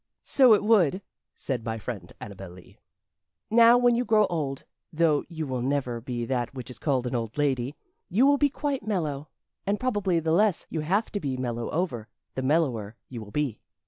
[0.23, 1.03] "So it would,"
[1.35, 2.79] said my friend Annabel Lee.
[3.51, 7.13] "Now, when you grow old though you will never be that which is called an
[7.13, 7.75] old lady
[8.09, 9.29] you will be quite mellow.
[9.67, 13.59] And probably the less you have to be mellow over, the mellower you will be."